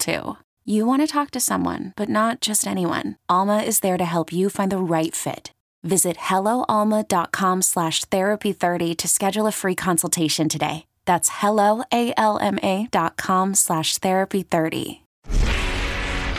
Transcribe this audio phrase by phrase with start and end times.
[0.00, 0.36] too.
[0.64, 3.16] You want to talk to someone, but not just anyone.
[3.28, 5.52] Alma is there to help you find the right fit.
[5.82, 10.84] Visit helloalma.com slash therapy30 to schedule a free consultation today.
[11.06, 15.00] That's helloalma dot com slash therapy30.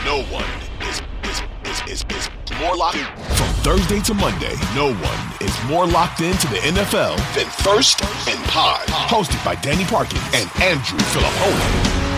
[0.05, 0.45] No one
[0.87, 5.87] is, is, is, is, is more locked From Thursday to Monday, no one is more
[5.87, 8.87] locked into the NFL than First and Pod.
[8.87, 12.10] Hosted by Danny Parkin and Andrew Filipponi.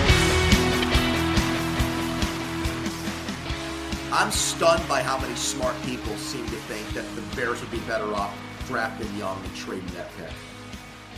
[4.13, 7.79] I'm stunned by how many smart people seem to think that the Bears would be
[7.79, 8.31] better off
[8.67, 10.29] drafting Young and trading that pick.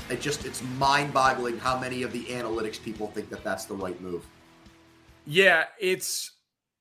[0.10, 4.00] It just it's mind-boggling how many of the analytics people think that that's the right
[4.00, 4.26] move.
[5.26, 6.32] Yeah, it's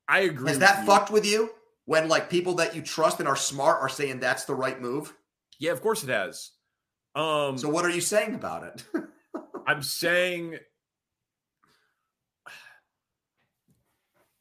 [0.06, 0.50] I agree.
[0.50, 1.50] Has that fucked with you
[1.86, 5.12] when like people that you trust and are smart are saying that's the right move?
[5.58, 6.52] Yeah, of course it has.
[7.16, 8.84] Um So what are you saying about it?
[9.66, 10.58] I'm saying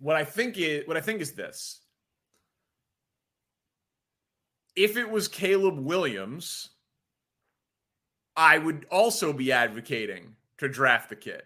[0.03, 1.79] what I think is what I think is this.
[4.75, 6.71] If it was Caleb Williams,
[8.35, 11.43] I would also be advocating to draft the kid.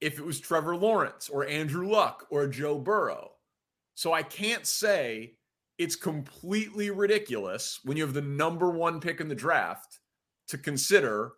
[0.00, 3.32] If it was Trevor Lawrence or Andrew Luck or Joe Burrow.
[3.94, 5.34] So I can't say
[5.76, 10.00] it's completely ridiculous when you have the number 1 pick in the draft
[10.48, 11.32] to consider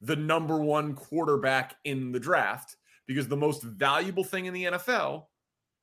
[0.00, 5.24] the number 1 quarterback in the draft because the most valuable thing in the NFL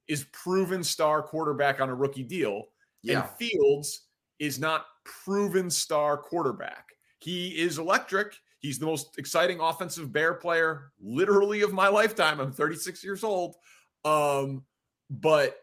[0.09, 2.63] is proven star quarterback on a rookie deal.
[3.03, 3.21] Yeah.
[3.21, 4.07] And Fields
[4.39, 6.89] is not proven star quarterback.
[7.19, 8.35] He is electric.
[8.59, 12.41] He's the most exciting offensive bear player literally of my lifetime.
[12.41, 13.55] I'm 36 years old.
[14.03, 14.65] Um,
[15.09, 15.55] but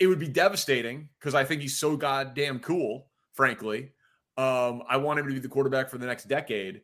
[0.00, 3.92] it would be devastating because I think he's so goddamn cool, frankly.
[4.38, 6.80] Um, I want him to be the quarterback for the next decade.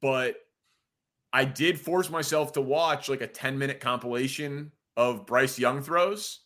[0.00, 0.36] But
[1.32, 6.40] I did force myself to watch like a 10 minute compilation of Bryce Young throws,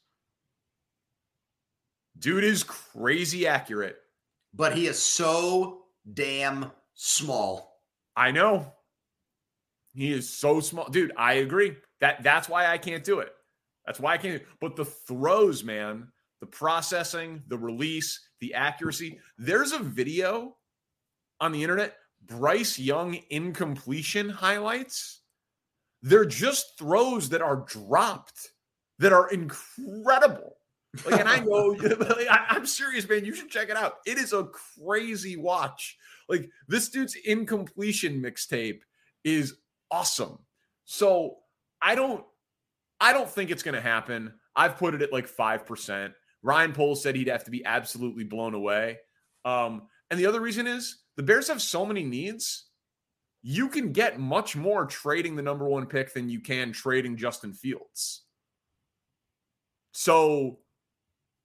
[2.19, 3.97] dude is crazy accurate.
[4.55, 7.81] But he is so damn small.
[8.17, 8.73] I know.
[9.93, 10.89] He is so small.
[10.89, 11.77] Dude, I agree.
[12.01, 13.33] That that's why I can't do it.
[13.85, 14.43] That's why I can't.
[14.61, 16.09] But the throws, man,
[16.41, 19.21] the processing, the release, the accuracy.
[19.39, 20.57] There's a video
[21.41, 25.21] on the internet, Bryce Young incompletion highlights
[26.07, 28.53] they're just throws that are dropped
[29.01, 30.57] that are incredible.
[31.05, 31.77] Like, and I know,
[32.31, 33.25] I, I'm serious, man.
[33.25, 33.95] You should check it out.
[34.07, 35.99] It is a crazy watch.
[36.29, 38.83] Like, this dude's incompletion mixtape
[39.25, 39.57] is
[39.91, 40.39] awesome.
[40.85, 41.39] So
[41.83, 42.25] I don't,
[43.01, 44.33] I don't think it's going to happen.
[44.55, 46.15] I've put it at like five percent.
[46.41, 48.99] Ryan Poles said he'd have to be absolutely blown away.
[49.45, 52.66] Um, and the other reason is the Bears have so many needs
[53.43, 57.53] you can get much more trading the number one pick than you can trading Justin
[57.53, 58.23] Fields.
[59.93, 60.59] So,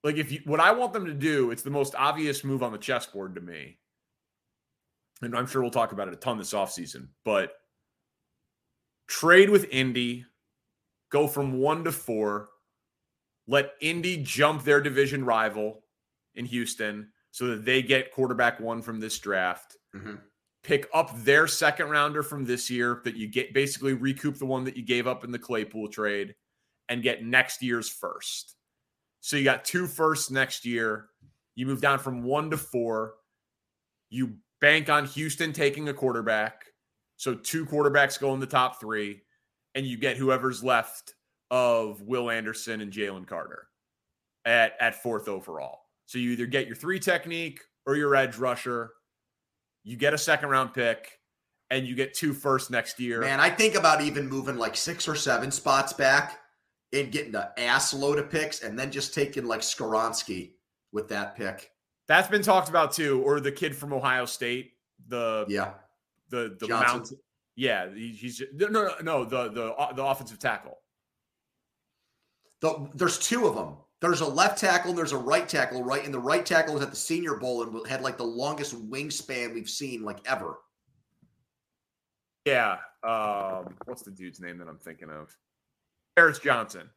[0.03, 2.71] like, if you what I want them to do, it's the most obvious move on
[2.71, 3.77] the chessboard to me.
[5.21, 7.53] And I'm sure we'll talk about it a ton this offseason, but
[9.07, 10.25] trade with Indy,
[11.11, 12.49] go from one to four,
[13.47, 15.83] let Indy jump their division rival
[16.33, 19.77] in Houston so that they get quarterback one from this draft.
[19.95, 20.15] Mm-hmm
[20.63, 24.63] pick up their second rounder from this year that you get basically recoup the one
[24.63, 26.35] that you gave up in the Claypool trade
[26.89, 28.55] and get next year's first.
[29.21, 31.07] So you got two firsts next year.
[31.55, 33.15] You move down from one to four.
[34.09, 36.65] You bank on Houston taking a quarterback.
[37.17, 39.21] So two quarterbacks go in the top three,
[39.75, 41.13] and you get whoever's left
[41.51, 43.67] of Will Anderson and Jalen Carter
[44.45, 45.81] at, at fourth overall.
[46.07, 48.91] So you either get your three technique or your edge rusher
[49.83, 51.19] you get a second round pick,
[51.69, 53.21] and you get two first next year.
[53.21, 56.39] Man, I think about even moving like six or seven spots back
[56.93, 60.51] and getting the ass load of picks, and then just taking like Skoronski
[60.91, 61.71] with that pick.
[62.07, 64.73] That's been talked about too, or the kid from Ohio State,
[65.07, 65.71] the yeah,
[66.29, 67.11] the the mount.
[67.55, 70.77] Yeah, he's just, no no no the the the offensive tackle.
[72.61, 73.77] The, there's two of them.
[74.01, 76.03] There's a left tackle and there's a right tackle, right?
[76.03, 79.53] And the right tackle was at the Senior Bowl and had like the longest wingspan
[79.53, 80.57] we've seen like ever.
[82.45, 82.77] Yeah.
[83.03, 85.35] Um, what's the dude's name that I'm thinking of?
[86.15, 86.89] Paris Johnson.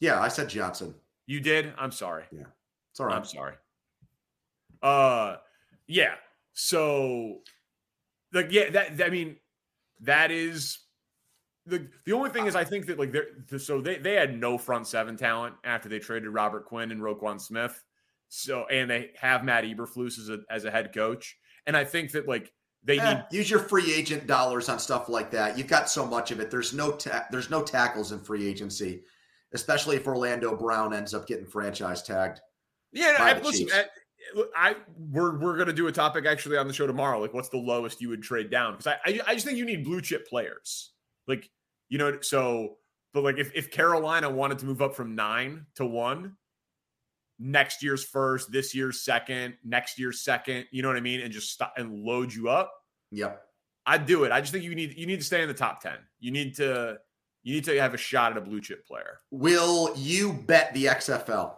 [0.00, 0.94] Yeah, I said Johnson.
[1.26, 1.72] You did?
[1.78, 2.24] I'm sorry.
[2.32, 2.46] Yeah.
[2.90, 3.16] It's all right.
[3.16, 3.54] I'm sorry.
[4.82, 5.36] Uh
[5.86, 6.14] yeah.
[6.54, 7.38] So
[8.32, 9.36] like yeah, that I mean
[10.00, 10.78] that is
[11.68, 14.58] the the only thing is I think that like they're so they they had no
[14.58, 17.82] front seven talent after they traded Robert Quinn and Roquan Smith.
[18.28, 21.36] So and they have Matt Eberflus as a as a head coach.
[21.66, 22.52] And I think that like
[22.84, 25.58] they Eh, need use your free agent dollars on stuff like that.
[25.58, 26.50] You've got so much of it.
[26.50, 29.02] There's no ta- there's no tackles in free agency,
[29.52, 32.40] especially if Orlando Brown ends up getting franchise tagged.
[32.92, 33.84] Yeah, I, listen, I,
[34.56, 34.76] I
[35.10, 37.20] we're we're gonna do a topic actually on the show tomorrow.
[37.20, 38.72] Like, what's the lowest you would trade down?
[38.76, 40.92] Because I, I I just think you need blue chip players.
[41.26, 41.50] Like,
[41.88, 42.76] you know, so
[43.14, 46.36] but like if if Carolina wanted to move up from nine to one,
[47.38, 51.32] next year's first, this year's second, next year's second, you know what I mean, and
[51.32, 52.72] just stop and load you up,
[53.10, 53.42] Yep.
[53.86, 54.32] I'd do it.
[54.32, 55.96] I just think you need you need to stay in the top ten.
[56.20, 56.98] You need to
[57.42, 59.20] you need to have a shot at a blue chip player.
[59.30, 61.54] Will you bet the XFL?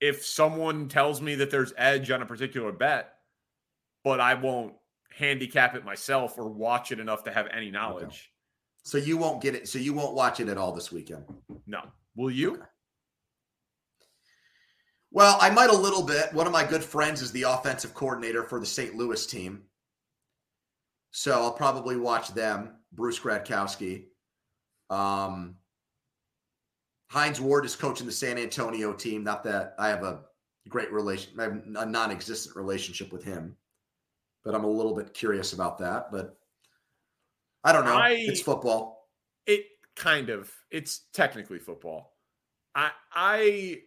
[0.00, 3.12] if someone tells me that there's edge on a particular bet,
[4.02, 4.74] but I won't
[5.12, 8.32] handicap it myself or watch it enough to have any knowledge.
[8.82, 9.68] So you won't get it.
[9.68, 11.24] So you won't watch it at all this weekend.
[11.66, 11.82] No.
[12.16, 12.54] Will you?
[12.54, 12.62] Okay.
[15.12, 16.32] Well, I might a little bit.
[16.32, 18.94] One of my good friends is the offensive coordinator for the St.
[18.94, 19.62] Louis team.
[21.10, 24.04] So I'll probably watch them, Bruce Gradkowski.
[24.88, 25.56] Um,
[27.08, 29.24] Hines Ward is coaching the San Antonio team.
[29.24, 30.20] Not that I have a
[30.68, 33.56] great relation, I have a non existent relationship with him,
[34.44, 36.12] but I'm a little bit curious about that.
[36.12, 36.38] But
[37.64, 37.94] I don't know.
[37.96, 39.08] I- it's football.
[39.46, 39.64] It
[39.96, 40.50] kind of.
[40.70, 42.14] It's technically football.
[42.74, 43.80] I I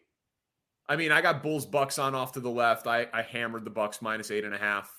[0.88, 2.88] I mean, I got Bulls Bucks on off to the left.
[2.88, 4.92] I I hammered the Bucks minus eight and a half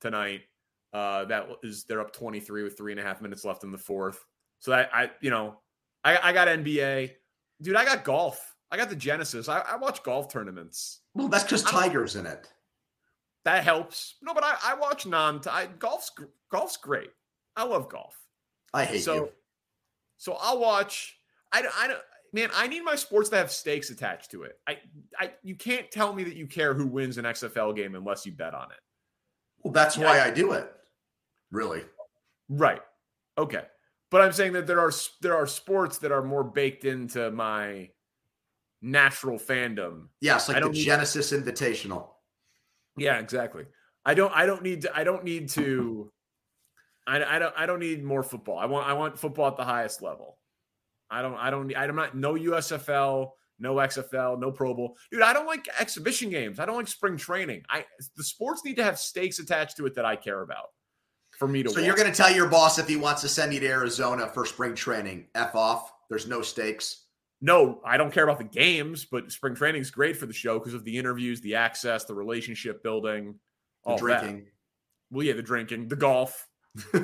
[0.00, 0.42] tonight.
[0.92, 3.78] Uh that is they're up 23 with three and a half minutes left in the
[3.78, 4.24] fourth.
[4.58, 5.60] So I I you know,
[6.04, 7.12] I I got NBA.
[7.62, 8.56] Dude, I got golf.
[8.70, 9.48] I got the Genesis.
[9.48, 11.00] I, I watch golf tournaments.
[11.14, 12.48] Well, that's because Tiger's in it.
[13.44, 14.16] That helps.
[14.22, 15.40] No, but I, I watch non.
[15.50, 16.10] I, golf's
[16.50, 17.10] golf's great.
[17.56, 18.16] I love golf.
[18.72, 19.28] I hate so, you.
[20.18, 21.16] so I'll watch.
[21.52, 22.00] I, don't- I don't.
[22.32, 24.56] Man, I need my sports to have stakes attached to it.
[24.68, 24.78] I,
[25.18, 28.30] I, you can't tell me that you care who wins an XFL game unless you
[28.30, 28.78] bet on it.
[29.64, 30.04] Well, that's Yeah.
[30.04, 30.72] why I do it.
[31.50, 31.82] Really?
[32.48, 32.80] Right.
[33.36, 33.64] Okay.
[34.12, 34.92] But I'm saying that there are
[35.22, 37.90] there are sports that are more baked into my
[38.82, 40.06] natural fandom.
[40.20, 42.08] Yes, I like the need- Genesis Invitational.
[42.96, 43.64] Yeah, exactly.
[44.04, 46.10] I don't I don't need to I don't need to
[47.06, 48.58] I, I don't I don't need more football.
[48.58, 50.38] I want I want football at the highest level.
[51.10, 54.96] I don't I don't I'm not no USFL, no XFL, no Pro Bowl.
[55.10, 56.58] Dude, I don't like exhibition games.
[56.60, 57.62] I don't like spring training.
[57.68, 57.84] I
[58.16, 60.66] the sports need to have stakes attached to it that I care about
[61.38, 63.52] for me to So you're going to tell your boss if he wants to send
[63.54, 65.92] you to Arizona for spring training, F off.
[66.08, 67.06] There's no stakes.
[67.40, 70.58] No, I don't care about the games, but spring training is great for the show
[70.58, 73.36] because of the interviews, the access, the relationship building,
[73.84, 74.20] The all that.
[74.20, 74.46] drinking.
[75.10, 76.46] Well, yeah, the drinking, the golf.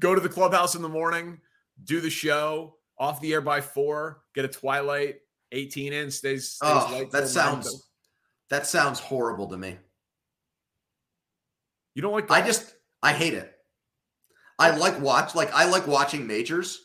[0.00, 1.40] Go to the clubhouse in the morning,
[1.84, 5.16] do the show, off the air by four, get a Twilight
[5.52, 7.88] 18 in, stays, stays Oh, that sounds
[8.50, 9.76] that sounds horrible to me.
[11.94, 13.52] You don't like I just I hate it.
[14.58, 16.80] I like watch like I like watching majors.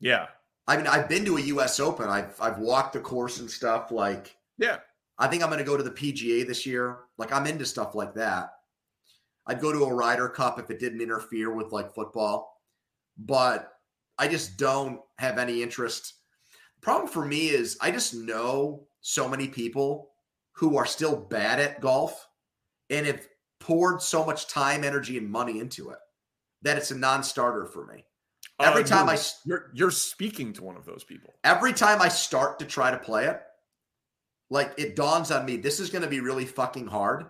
[0.00, 0.28] yeah,
[0.70, 1.80] I mean, I've been to a U.S.
[1.80, 2.08] Open.
[2.08, 3.90] I've I've walked the course and stuff.
[3.90, 4.78] Like, yeah.
[5.18, 6.98] I think I'm going to go to the PGA this year.
[7.18, 8.52] Like, I'm into stuff like that.
[9.46, 12.60] I'd go to a Ryder Cup if it didn't interfere with like football,
[13.18, 13.72] but
[14.18, 16.14] I just don't have any interest.
[16.80, 20.10] Problem for me is I just know so many people
[20.52, 22.28] who are still bad at golf
[22.90, 23.26] and have
[23.60, 25.98] poured so much time, energy, and money into it
[26.62, 28.04] that it's a non-starter for me.
[28.60, 31.32] Every Uh, time I you're you're speaking to one of those people.
[31.44, 33.40] every time I start to try to play it,
[34.50, 37.26] like it dawns on me, this is going to be really fucking hard.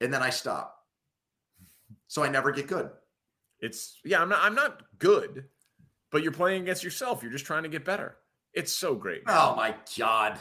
[0.00, 0.76] And then I stop.
[2.10, 2.90] So I never get good.
[3.60, 5.44] It's yeah, I'm not I'm not good,
[6.10, 7.22] but you're playing against yourself.
[7.22, 8.16] You're just trying to get better.
[8.52, 9.24] It's so great.
[9.24, 9.36] man.
[9.38, 10.36] Oh my God.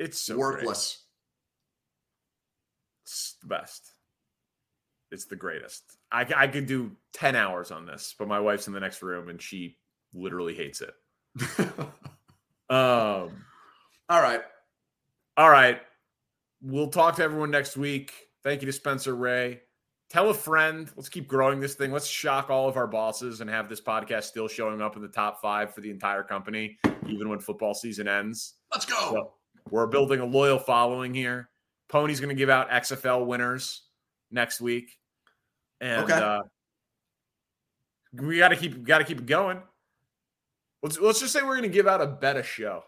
[0.00, 0.64] It's so great.
[0.64, 1.04] Worthless.
[3.04, 3.92] It's the best.
[5.12, 5.84] It's the greatest.
[6.10, 9.28] I, I could do 10 hours on this, but my wife's in the next room
[9.28, 9.78] and she
[10.12, 10.94] literally hates it.
[12.68, 13.44] Um,
[14.08, 14.40] All right.
[15.36, 15.80] all right.
[16.60, 18.12] We'll talk to everyone next week.
[18.42, 19.60] Thank you to Spencer Ray.
[20.08, 20.88] Tell a friend.
[20.96, 21.90] Let's keep growing this thing.
[21.92, 25.08] Let's shock all of our bosses and have this podcast still showing up in the
[25.08, 28.54] top five for the entire company, even when football season ends.
[28.72, 28.94] Let's go.
[29.12, 29.32] So
[29.70, 31.48] we're building a loyal following here.
[31.88, 33.82] Pony's going to give out XFL winners
[34.30, 34.96] next week,
[35.80, 36.12] and Okay.
[36.14, 36.42] uh,
[38.12, 39.60] we got to keep got to keep it going.
[40.82, 42.84] Let's let's just say we're gonna give out a bet a show.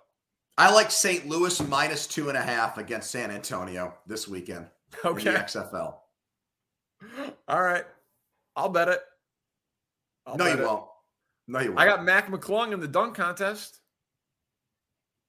[0.56, 1.26] I like St.
[1.26, 4.66] Louis minus two and a half against San Antonio this weekend.
[5.04, 5.28] Okay.
[5.28, 5.94] In the XFL.
[7.48, 7.84] All right.
[8.56, 9.00] I'll bet it.
[10.26, 10.66] I'll no, bet you it.
[10.66, 10.84] won't.
[11.46, 11.80] No, you won't.
[11.80, 13.80] I got Mac McClung in the dunk contest.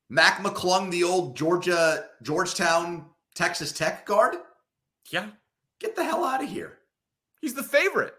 [0.10, 4.36] Mac McClung, the old Georgia, Georgetown, Texas Tech guard.
[5.12, 5.28] Yeah.
[5.80, 6.80] Get the hell out of here.
[7.42, 8.14] He's the favorite.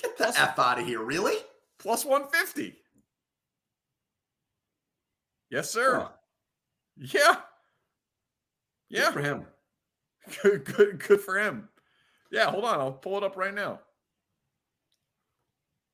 [0.00, 1.02] Get the Plus- F out of here.
[1.02, 1.36] Really?
[1.78, 2.76] Plus 150.
[5.50, 6.00] Yes, sir.
[6.00, 6.08] Huh.
[6.96, 7.34] Yeah.
[8.90, 9.10] Good Yeah.
[9.12, 9.46] for him.
[10.42, 11.68] Good, good, good for him.
[12.30, 12.80] Yeah, hold on.
[12.80, 13.80] I'll pull it up right now.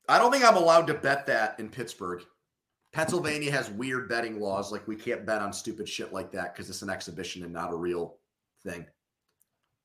[0.07, 2.23] I don't think I'm allowed to bet that in Pittsburgh.
[2.93, 4.71] Pennsylvania has weird betting laws.
[4.71, 7.71] Like we can't bet on stupid shit like that because it's an exhibition and not
[7.71, 8.17] a real
[8.63, 8.85] thing.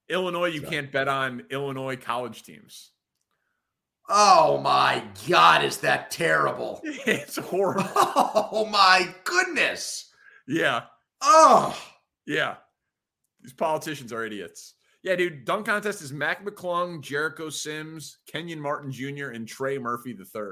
[0.09, 2.93] Illinois, you So- can't bet on Illinois college teams.
[4.09, 6.81] Oh my God, is that terrible?
[6.85, 7.89] it's horrible.
[7.97, 10.11] Oh my goodness.
[10.47, 10.83] Yeah.
[11.21, 11.77] Oh,
[12.27, 12.57] Yeah.
[13.45, 14.75] These politicians are idiots.
[15.03, 15.45] Yeah, dude.
[15.45, 20.43] Dunk contest is Mac McClung, Jericho Sims, Kenyon Martin Jr., and Trey Murphy III.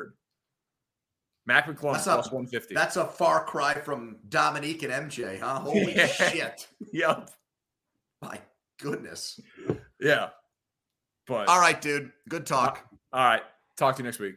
[1.46, 2.75] Mac McClung That's plus a- 150.
[2.75, 5.58] that's a far cry from Dominique and MJ, huh?
[5.61, 6.06] Holy Yeah.
[6.06, 6.68] shit.
[6.92, 7.30] yep.
[8.20, 8.38] My
[8.80, 9.40] goodness.
[9.99, 10.28] Yeah.
[11.26, 12.12] But All right, dude.
[12.28, 12.87] Good talk.
[13.12, 13.42] all right.
[13.76, 14.34] Talk to you next week.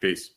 [0.00, 0.30] Peace.